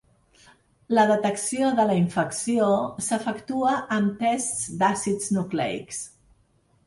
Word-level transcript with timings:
La 0.99 1.01
detecció 1.09 1.67
de 1.79 1.83
la 1.89 1.97
infecció 1.99 2.69
s’efectua 3.07 3.75
amb 3.99 4.15
tests 4.23 4.67
d’àcids 4.81 5.29
nucleics. 5.39 6.01